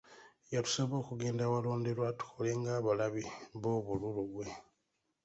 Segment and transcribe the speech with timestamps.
[0.53, 3.23] Yatusaba okugenda awalonderwa tukole ng'abalabi
[3.61, 4.47] b'obululu bwe.